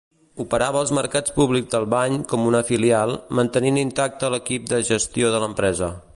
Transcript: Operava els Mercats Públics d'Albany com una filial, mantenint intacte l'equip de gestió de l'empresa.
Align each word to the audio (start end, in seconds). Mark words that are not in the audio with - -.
Operava 0.43 0.79
els 0.85 0.93
Mercats 0.99 1.35
Públics 1.35 1.69
d'Albany 1.73 2.17
com 2.33 2.47
una 2.53 2.63
filial, 2.73 3.15
mantenint 3.41 3.79
intacte 3.83 4.35
l'equip 4.37 4.69
de 4.73 4.85
gestió 4.93 5.35
de 5.37 5.45
l'empresa. 5.47 5.97